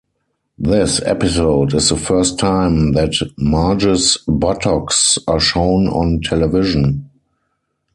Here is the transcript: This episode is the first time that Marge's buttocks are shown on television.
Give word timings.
This 0.57 0.99
episode 1.03 1.75
is 1.75 1.89
the 1.89 1.95
first 1.95 2.39
time 2.39 2.93
that 2.93 3.13
Marge's 3.37 4.17
buttocks 4.27 5.19
are 5.27 5.39
shown 5.39 5.87
on 5.89 6.21
television. 6.21 7.07